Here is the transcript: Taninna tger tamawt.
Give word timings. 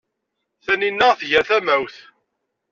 Taninna 0.63 1.09
tger 1.19 1.43
tamawt. 1.49 1.97